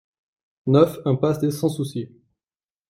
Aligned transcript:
neuf 0.65 0.97
impasse 1.05 1.37
des 1.37 1.51
Sans 1.51 1.69
Soucis 1.69 2.09